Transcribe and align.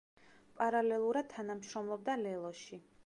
პარალელურად 0.61 1.29
თანამშრომლობდა 1.33 2.17
„ლელოში“. 2.23 2.81